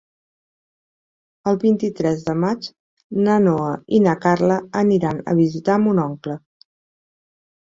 [1.51, 2.65] El vint-i-tres de maig
[3.27, 3.69] na Noa
[3.99, 6.41] i na Carla aniran a visitar mon oncle.